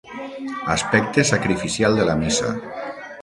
Aspecte 0.75 1.23
sacrificial 1.31 1.95
de 1.99 2.07
la 2.11 2.15
missa. 2.25 2.53